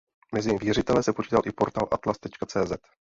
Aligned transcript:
Mezi 0.33 0.57
věřitele 0.57 1.03
se 1.03 1.13
počítal 1.13 1.41
i 1.45 1.51
portál 1.51 1.87
Atlas.cz. 1.91 2.71